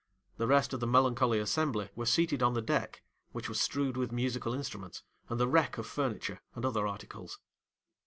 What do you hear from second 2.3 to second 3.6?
on the deck, which